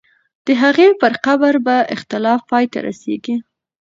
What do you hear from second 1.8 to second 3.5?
اختلاف پای ته رسېږي.